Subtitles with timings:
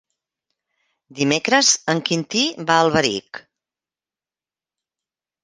[1.19, 3.43] Dimecres en Quintí va a Alberic.